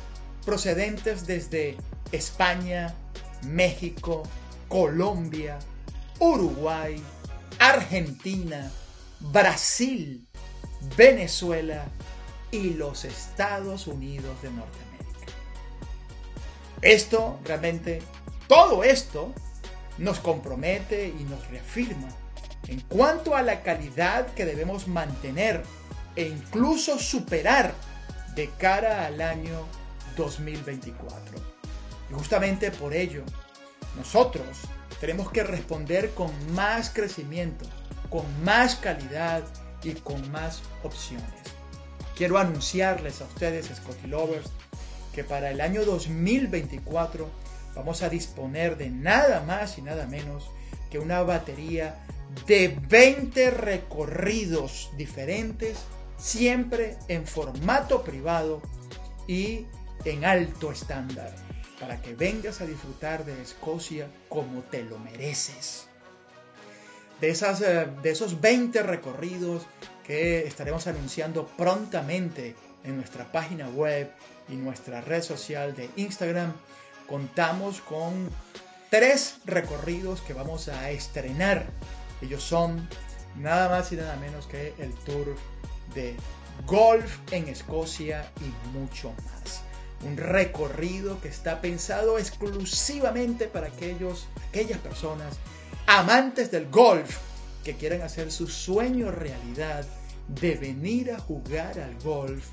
procedentes 0.46 1.28
desde 1.28 1.78
España, 2.12 2.96
México, 3.44 4.24
Colombia, 4.68 5.60
Uruguay, 6.20 7.02
Argentina, 7.60 8.72
Brasil, 9.20 10.26
Venezuela 10.96 11.86
y 12.52 12.72
los 12.72 13.04
Estados 13.06 13.88
Unidos 13.88 14.42
de 14.42 14.50
Norteamérica. 14.52 14.99
Esto 16.82 17.40
realmente, 17.44 18.02
todo 18.48 18.84
esto 18.84 19.34
nos 19.98 20.20
compromete 20.20 21.08
y 21.08 21.24
nos 21.26 21.46
reafirma 21.50 22.08
en 22.68 22.80
cuanto 22.82 23.36
a 23.36 23.42
la 23.42 23.64
calidad 23.64 24.28
que 24.34 24.46
debemos 24.46 24.88
mantener 24.88 25.64
e 26.16 26.28
incluso 26.28 27.00
superar 27.00 27.74
de 28.36 28.50
cara 28.58 29.06
al 29.06 29.22
año 29.22 29.66
2024. 30.16 31.38
Y 32.10 32.14
justamente 32.14 32.72
por 32.72 32.94
ello, 32.94 33.24
nosotros 33.98 34.46
tenemos 35.00 35.32
que 35.32 35.44
responder 35.44 36.12
con 36.12 36.32
más 36.54 36.90
crecimiento, 36.90 37.66
con 38.10 38.26
más 38.44 38.76
calidad 38.76 39.44
y 39.84 39.94
con 39.94 40.32
más 40.32 40.62
opciones. 40.84 41.34
Quiero 42.16 42.38
anunciarles 42.38 43.22
a 43.22 43.26
ustedes, 43.26 43.68
Scotty 43.68 44.08
Lovers, 44.08 44.50
que 45.14 45.24
para 45.24 45.52
el 45.52 45.62
año 45.62 45.84
2024 45.86 47.28
vamos 47.76 48.02
a 48.04 48.10
disponer 48.10 48.78
de 48.78 48.90
nada 48.90 49.42
más 49.42 49.78
y 49.78 49.82
nada 49.82 50.06
menos 50.08 50.50
que 50.90 51.00
una 51.00 51.22
batería 51.22 51.96
de 52.48 52.78
20 52.90 53.52
recorridos 53.52 54.92
diferentes, 54.98 55.78
siempre 56.18 56.98
en 57.08 57.26
formato 57.26 58.04
privado 58.04 58.62
y 59.28 59.66
en 60.06 60.26
alto 60.26 60.72
estándar, 60.72 61.34
para 61.80 62.02
que 62.02 62.16
vengas 62.16 62.62
a 62.62 62.66
disfrutar 62.66 63.26
de 63.26 63.42
Escocia 63.42 64.08
como 64.28 64.62
te 64.62 64.84
lo 64.84 64.98
mereces. 65.00 65.88
De, 67.22 67.30
esas, 67.30 67.62
eh, 67.62 67.88
de 68.02 68.12
esos 68.12 68.40
20 68.40 68.82
recorridos 68.84 69.64
que 70.06 70.48
estaremos 70.48 70.88
anunciando 70.88 71.48
prontamente 71.58 72.56
en 72.84 72.96
nuestra 72.96 73.32
página 73.32 73.68
web 73.70 74.10
y 74.50 74.56
nuestra 74.56 75.02
red 75.02 75.22
social 75.22 75.76
de 75.76 75.90
Instagram, 75.96 76.54
contamos 77.08 77.82
con 77.82 78.30
tres 78.90 79.38
recorridos 79.46 80.22
que 80.22 80.34
vamos 80.34 80.68
a 80.68 80.92
estrenar. 80.92 81.66
Ellos 82.22 82.44
son 82.44 82.88
nada 83.38 83.70
más 83.70 83.92
y 83.92 83.96
nada 83.96 84.16
menos 84.18 84.48
que 84.48 84.74
el 84.80 84.94
tour 85.06 85.36
de 85.94 86.16
golf 86.66 87.20
en 87.32 87.48
Escocia 87.48 88.32
y 88.42 88.78
mucho 88.78 89.12
más 89.26 89.64
un 90.04 90.18
recorrido 90.18 91.20
que 91.22 91.28
está 91.28 91.62
pensado 91.62 92.18
exclusivamente 92.18 93.48
para 93.48 93.68
aquellos, 93.68 94.28
aquellas 94.50 94.80
personas 94.80 95.38
amantes 95.88 96.52
del 96.52 96.70
golf 96.70 97.18
que 97.64 97.76
quieren 97.76 98.02
hacer 98.02 98.32
su 98.32 98.48
sueño 98.48 99.12
realidad 99.12 99.86
de 100.28 100.56
venir 100.56 101.12
a 101.12 101.20
jugar 101.20 101.80
al 101.80 101.96
golf 102.00 102.46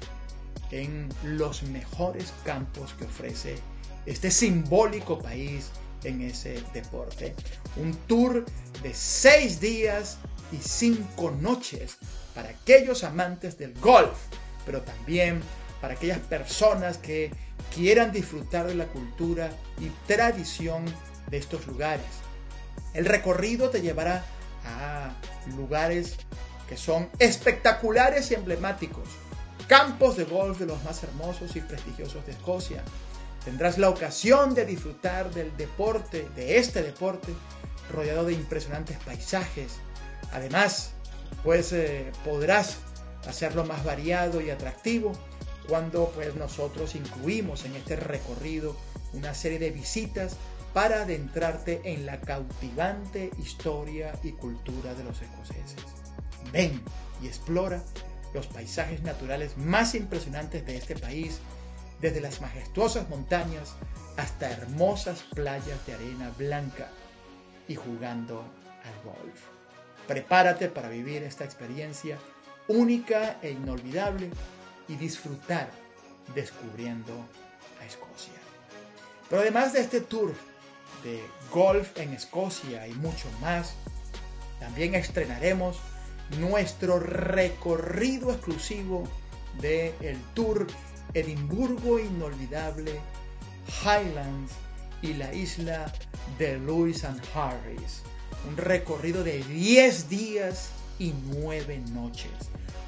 en 0.70 1.08
los 1.22 1.62
mejores 1.64 2.32
campos 2.44 2.94
que 2.94 3.04
ofrece 3.04 3.56
este 4.04 4.30
simbólico 4.30 5.18
país 5.18 5.70
en 6.04 6.20
ese 6.22 6.62
deporte. 6.72 7.34
Un 7.76 7.94
tour 8.06 8.44
de 8.82 8.94
seis 8.94 9.60
días 9.60 10.18
y 10.52 10.56
cinco 10.56 11.30
noches 11.30 11.96
para 12.34 12.50
aquellos 12.50 13.04
amantes 13.04 13.58
del 13.58 13.74
golf, 13.80 14.16
pero 14.64 14.82
también 14.82 15.40
para 15.80 15.94
aquellas 15.94 16.20
personas 16.20 16.98
que 16.98 17.30
quieran 17.74 18.12
disfrutar 18.12 18.66
de 18.66 18.74
la 18.74 18.86
cultura 18.86 19.50
y 19.80 19.88
tradición 20.06 20.84
de 21.30 21.38
estos 21.38 21.66
lugares. 21.66 22.06
El 22.94 23.04
recorrido 23.04 23.70
te 23.70 23.82
llevará 23.82 24.24
a 24.64 25.12
lugares 25.56 26.16
que 26.68 26.76
son 26.76 27.08
espectaculares 27.18 28.30
y 28.30 28.34
emblemáticos, 28.34 29.08
campos 29.66 30.16
de 30.16 30.24
golf 30.24 30.58
de 30.58 30.66
los 30.66 30.82
más 30.84 31.02
hermosos 31.02 31.56
y 31.56 31.60
prestigiosos 31.60 32.24
de 32.26 32.32
Escocia. 32.32 32.82
Tendrás 33.44 33.78
la 33.78 33.90
ocasión 33.90 34.54
de 34.54 34.64
disfrutar 34.64 35.30
del 35.32 35.56
deporte, 35.56 36.28
de 36.34 36.58
este 36.58 36.82
deporte, 36.82 37.32
rodeado 37.92 38.24
de 38.24 38.32
impresionantes 38.32 38.98
paisajes. 39.04 39.74
Además, 40.32 40.90
pues 41.44 41.72
eh, 41.72 42.10
podrás 42.24 42.78
hacerlo 43.28 43.64
más 43.64 43.84
variado 43.84 44.40
y 44.40 44.50
atractivo 44.50 45.12
cuando 45.68 46.10
pues 46.14 46.34
nosotros 46.36 46.94
incluimos 46.94 47.64
en 47.64 47.76
este 47.76 47.96
recorrido 47.96 48.76
una 49.12 49.34
serie 49.34 49.58
de 49.58 49.70
visitas 49.70 50.36
para 50.72 51.02
adentrarte 51.02 51.80
en 51.84 52.04
la 52.04 52.20
cautivante 52.20 53.30
historia 53.42 54.12
y 54.22 54.32
cultura 54.32 54.94
de 54.94 55.04
los 55.04 55.20
escoceses. 55.22 55.76
Ven 56.52 56.82
y 57.22 57.26
explora 57.26 57.82
los 58.36 58.46
paisajes 58.46 59.02
naturales 59.02 59.56
más 59.56 59.94
impresionantes 59.94 60.64
de 60.66 60.76
este 60.76 60.94
país, 60.94 61.40
desde 62.02 62.20
las 62.20 62.42
majestuosas 62.42 63.08
montañas 63.08 63.74
hasta 64.18 64.50
hermosas 64.50 65.22
playas 65.34 65.84
de 65.86 65.94
arena 65.94 66.30
blanca 66.36 66.88
y 67.66 67.74
jugando 67.76 68.44
al 68.84 69.02
golf. 69.02 69.40
Prepárate 70.06 70.68
para 70.68 70.90
vivir 70.90 71.22
esta 71.22 71.44
experiencia 71.44 72.18
única 72.68 73.38
e 73.40 73.52
inolvidable 73.52 74.30
y 74.86 74.96
disfrutar 74.96 75.70
descubriendo 76.34 77.14
a 77.80 77.86
Escocia. 77.86 78.34
Pero 79.30 79.40
además 79.40 79.72
de 79.72 79.80
este 79.80 80.02
tour 80.02 80.34
de 81.02 81.24
golf 81.50 81.98
en 81.98 82.12
Escocia 82.12 82.86
y 82.86 82.92
mucho 82.92 83.28
más, 83.40 83.74
también 84.60 84.94
estrenaremos 84.94 85.78
nuestro 86.38 86.98
recorrido 86.98 88.32
exclusivo 88.32 89.04
del 89.60 89.94
el 90.00 90.20
tour 90.34 90.66
Edimburgo 91.14 91.98
Inolvidable, 91.98 93.00
Highlands 93.82 94.52
y 95.02 95.14
la 95.14 95.32
isla 95.32 95.92
de 96.38 96.58
Lewis 96.58 97.04
and 97.04 97.20
Harris. 97.34 98.02
Un 98.48 98.56
recorrido 98.56 99.24
de 99.24 99.42
10 99.44 100.08
días 100.08 100.70
y 100.98 101.12
9 101.40 101.78
noches. 101.92 102.30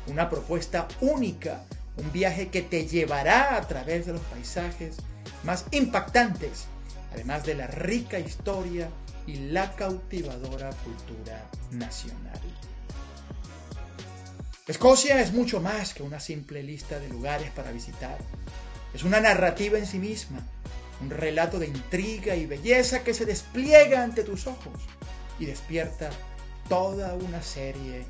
Una 0.07 0.29
propuesta 0.29 0.89
única 1.01 1.63
un 1.99 2.13
viaje 2.13 2.49
que 2.49 2.63
te 2.63 2.87
llevará 2.87 3.57
a 3.57 3.67
través 3.67 4.07
de 4.07 4.13
los 4.13 4.23
paisajes 4.23 4.97
más 5.45 5.65
impactantes, 5.73 6.67
además 7.13 7.45
de 7.45 7.55
la 7.55 7.67
rica 7.67 8.19
historia 8.19 8.89
y 9.27 9.51
la 9.51 9.75
cautivadora 9.75 10.71
cultura 10.71 11.45
nacional. 11.73 12.41
Escocia 14.69 15.21
es 15.21 15.33
mucho 15.33 15.61
más 15.61 15.95
que 15.95 16.03
una 16.03 16.21
simple 16.21 16.63
lista 16.63 17.01
de 17.01 17.09
lugares 17.09 17.51
para 17.51 17.73
visitar. 17.73 18.19
Es 18.95 19.03
una 19.03 19.21
narrativa 19.21 19.79
en 19.79 19.87
sí 19.87 19.99
misma, 19.99 20.47
un 21.01 21.11
relato 21.11 21.59
de 21.59 21.67
intriga 21.67 22.37
y 22.37 22.47
belleza 22.47 23.03
que 23.03 23.15
se 23.15 23.25
despliega 23.25 24.03
ante 24.03 24.23
tus 24.23 24.47
ojos 24.47 24.81
y 25.39 25.47
despierta 25.47 26.11
toda 26.69 27.15
una 27.15 27.43
serie 27.43 28.05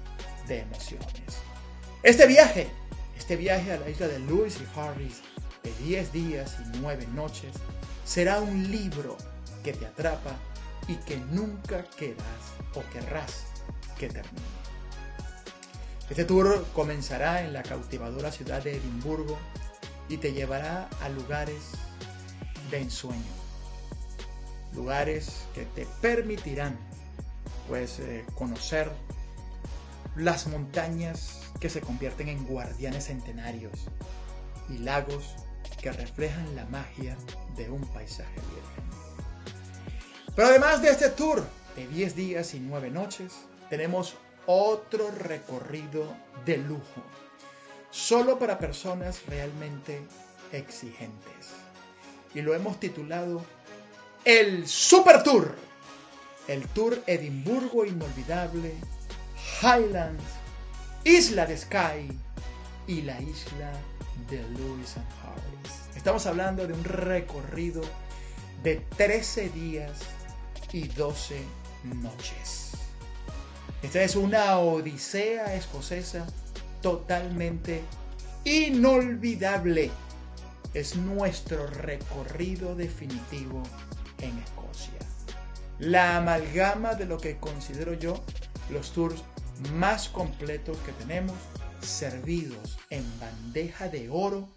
de 0.46 0.60
emociones. 0.60 1.38
Este 2.02 2.26
viaje 2.26 2.68
este 3.18 3.36
viaje 3.36 3.72
a 3.72 3.78
la 3.78 3.90
isla 3.90 4.08
de 4.08 4.20
Lewis 4.20 4.56
y 4.58 4.78
Harris 4.78 5.20
de 5.62 5.70
10 5.84 6.12
días 6.12 6.56
y 6.64 6.78
9 6.78 7.06
noches 7.14 7.52
será 8.06 8.40
un 8.40 8.70
libro 8.70 9.18
que 9.62 9.74
te 9.74 9.84
atrapa 9.84 10.34
y 10.86 10.94
que 10.94 11.18
nunca 11.18 11.84
querrás 11.98 12.54
o 12.74 12.82
querrás 12.90 13.44
que 13.98 14.08
termine. 14.08 14.57
Este 16.10 16.24
tour 16.24 16.64
comenzará 16.74 17.42
en 17.42 17.52
la 17.52 17.62
cautivadora 17.62 18.32
ciudad 18.32 18.62
de 18.62 18.76
Edimburgo 18.76 19.38
y 20.08 20.16
te 20.16 20.32
llevará 20.32 20.88
a 21.02 21.08
lugares 21.10 21.72
de 22.70 22.78
ensueño, 22.78 23.22
lugares 24.74 25.42
que 25.54 25.66
te 25.66 25.86
permitirán 26.00 26.78
pues 27.68 27.98
eh, 28.00 28.24
conocer 28.34 28.90
las 30.16 30.46
montañas 30.46 31.40
que 31.60 31.68
se 31.68 31.82
convierten 31.82 32.28
en 32.28 32.46
guardianes 32.46 33.06
centenarios 33.06 33.72
y 34.70 34.78
lagos 34.78 35.34
que 35.82 35.92
reflejan 35.92 36.56
la 36.56 36.64
magia 36.66 37.16
de 37.56 37.70
un 37.70 37.82
paisaje 37.88 38.34
virgen. 38.34 38.84
Pero 40.34 40.48
además 40.48 40.80
de 40.80 40.88
este 40.88 41.10
tour 41.10 41.46
de 41.76 41.86
10 41.86 42.16
días 42.16 42.54
y 42.54 42.60
9 42.60 42.90
noches, 42.90 43.34
tenemos 43.68 44.16
otro 44.50 45.10
recorrido 45.10 46.16
de 46.46 46.56
lujo, 46.56 47.02
solo 47.90 48.38
para 48.38 48.58
personas 48.58 49.20
realmente 49.26 50.00
exigentes. 50.52 51.52
Y 52.34 52.40
lo 52.40 52.54
hemos 52.54 52.80
titulado 52.80 53.42
el 54.24 54.66
Super 54.66 55.22
Tour, 55.22 55.54
el 56.46 56.66
Tour 56.68 57.02
Edimburgo 57.06 57.84
Inolvidable, 57.84 58.72
Highlands, 59.60 60.24
Isla 61.04 61.44
de 61.44 61.58
Skye 61.58 62.08
y 62.86 63.02
la 63.02 63.20
isla 63.20 63.70
de 64.30 64.42
Lewis 64.44 64.96
and 64.96 65.06
Harris. 65.22 65.94
Estamos 65.94 66.24
hablando 66.24 66.66
de 66.66 66.72
un 66.72 66.84
recorrido 66.84 67.82
de 68.62 68.76
13 68.96 69.50
días 69.50 69.92
y 70.72 70.88
12 70.88 71.38
noches. 71.84 72.77
Esta 73.82 74.02
es 74.02 74.16
una 74.16 74.58
odisea 74.58 75.54
escocesa 75.54 76.26
totalmente 76.82 77.80
inolvidable. 78.44 79.92
Es 80.74 80.96
nuestro 80.96 81.66
recorrido 81.68 82.74
definitivo 82.74 83.62
en 84.20 84.36
Escocia. 84.38 84.98
La 85.78 86.16
amalgama 86.16 86.94
de 86.94 87.04
lo 87.04 87.18
que 87.18 87.38
considero 87.38 87.94
yo 87.94 88.20
los 88.68 88.92
tours 88.92 89.22
más 89.74 90.08
completos 90.08 90.76
que 90.78 90.92
tenemos, 90.92 91.36
servidos 91.80 92.78
en 92.90 93.04
bandeja 93.20 93.88
de 93.88 94.10
oro 94.10 94.48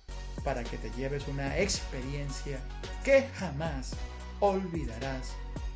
para 0.44 0.64
que 0.64 0.78
te 0.78 0.90
lleves 0.98 1.28
una 1.28 1.60
experiencia 1.60 2.60
que 3.04 3.28
jamás 3.36 3.92
olvidarás 4.40 5.30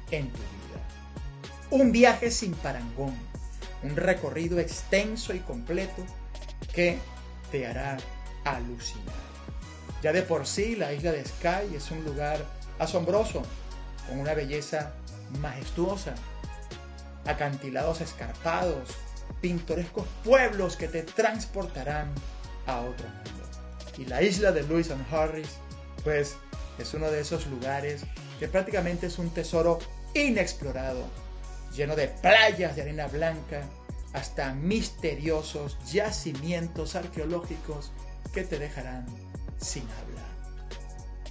en 0.10 0.30
tu 0.30 0.40
vida. 0.40 0.82
Un 1.70 1.92
viaje 1.92 2.32
sin 2.32 2.54
parangón 2.54 3.16
un 3.86 3.96
recorrido 3.96 4.60
extenso 4.60 5.34
y 5.34 5.40
completo 5.40 6.04
que 6.74 6.98
te 7.52 7.68
hará 7.68 7.98
alucinar. 8.44 9.14
Ya 10.02 10.12
de 10.12 10.24
por 10.24 10.46
sí 10.48 10.76
la 10.76 10.94
isla 10.94 11.12
de 11.12 11.24
Skye 11.24 11.76
es 11.76 11.92
un 11.92 12.04
lugar 12.04 12.44
asombroso, 12.80 13.44
con 14.08 14.20
una 14.20 14.34
belleza 14.34 14.94
majestuosa, 15.40 16.16
acantilados 17.26 18.02
escarpados, 18.02 18.90
pintorescos 19.42 20.06
pueblos 20.24 20.76
que 20.76 20.88
te 20.88 21.04
transportarán 21.04 22.12
a 22.68 22.82
otro 22.82 23.08
mundo. 23.08 23.32
Y 23.98 24.06
la 24.06 24.22
isla 24.22 24.52
de 24.52 24.64
Lewis 24.64 24.92
and 24.92 25.06
Harris, 25.14 25.58
pues 26.04 26.36
es 26.78 26.94
uno 26.94 27.10
de 27.10 27.22
esos 27.22 27.48
lugares 27.48 28.02
que 28.40 28.48
prácticamente 28.48 29.08
es 29.08 29.18
un 29.18 29.30
tesoro 29.30 29.80
inexplorado 30.14 31.06
lleno 31.76 31.96
de 31.96 32.08
playas 32.08 32.76
de 32.76 32.82
arena 32.84 33.08
blanca, 33.08 33.62
hasta 34.14 34.54
misteriosos 34.54 35.78
yacimientos 35.92 36.96
arqueológicos 36.96 37.92
que 38.34 38.44
te 38.44 38.60
dejarán 38.60 39.06
sin 39.58 39.84
habla. 39.84 40.24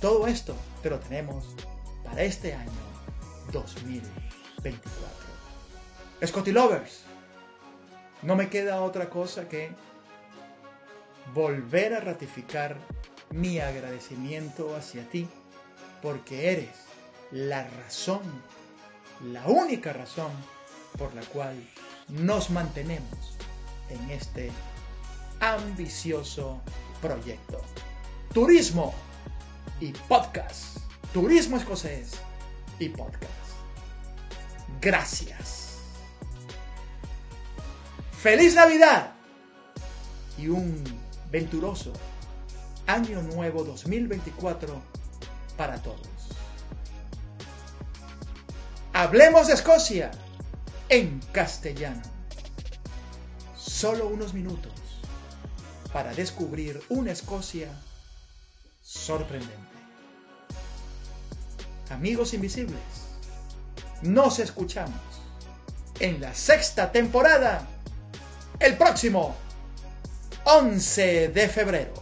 Todo 0.01 0.27
esto 0.27 0.55
te 0.83 0.91
lo 0.91 0.99
tenemos 0.99 1.55
para 2.05 2.23
este 2.23 2.55
año 2.55 2.71
2024. 3.53 4.85
Scotty 6.27 6.53
Lovers, 6.53 7.05
no 8.23 8.37
me 8.37 8.49
queda 8.49 8.83
otra 8.83 9.09
cosa 9.09 9.49
que 9.49 9.71
volver 11.35 11.95
a 11.95 12.01
ratificar 12.01 12.77
mi 13.31 13.59
agradecimiento 13.61 14.77
hacia 14.77 15.09
ti 15.09 15.27
porque 16.03 16.53
eres 16.53 16.71
la 17.31 17.67
razón 17.69 18.23
la 19.33 19.47
única 19.47 19.93
razón 19.93 20.31
por 20.99 21.15
la 21.15 21.23
cual 21.23 21.57
nos 22.09 22.51
mantenemos 22.51 23.37
en 23.89 24.11
este 24.11 24.51
ambicioso 25.41 26.61
proyecto. 27.01 27.61
Turismo 28.33 28.95
y 29.81 29.93
podcast. 29.93 30.79
Turismo 31.13 31.57
escocés 31.57 32.13
y 32.79 32.89
podcast. 32.91 33.33
Gracias. 34.81 35.79
Feliz 38.21 38.55
Navidad 38.55 39.13
y 40.39 40.49
un 40.49 40.83
venturoso 41.31 41.93
Año 42.87 43.23
Nuevo 43.23 43.65
2024 43.65 44.81
para 45.57 45.81
todos. 45.83 46.14
Hablemos 48.97 49.49
de 49.49 49.55
Escocia 49.55 50.13
en 50.89 51.19
castellano. 51.33 52.01
Solo 53.59 54.07
unos 54.07 54.33
minutos 54.35 54.73
para 55.93 56.15
descubrir 56.15 56.81
una 56.91 57.11
Escocia 57.11 57.71
sorprendente. 58.81 59.53
Amigos 61.91 62.35
invisibles, 62.35 62.79
nos 64.03 64.39
escuchamos 64.39 65.01
en 65.99 66.21
la 66.21 66.33
sexta 66.33 66.93
temporada 66.93 67.67
el 68.61 68.77
próximo 68.77 69.35
11 70.45 71.31
de 71.31 71.49
febrero. 71.49 71.95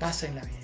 Pásenla 0.00 0.40
bien. 0.40 0.55